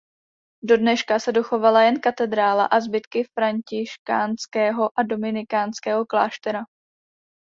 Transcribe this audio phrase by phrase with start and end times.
[0.63, 6.63] Do dneška se dochovala jen katedrála a zbytky františkánského a dominikánského kláštera.